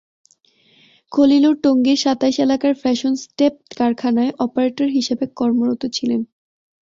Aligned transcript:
খলিলুর 1.11 1.55
টঙ্গীর 1.63 1.99
সাতাইশ 2.03 2.35
এলাকার 2.39 2.73
ফ্যাশন 2.81 3.13
স্টেপ 3.23 3.53
কারখানায় 3.77 4.31
অপারেটর 4.45 4.87
হিসেবে 4.89 5.25
কর্মরত 5.37 5.81
ছিলেন। 5.93 6.21